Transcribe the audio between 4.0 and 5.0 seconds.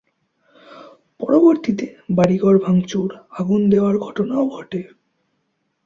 ঘটনাও ঘটে।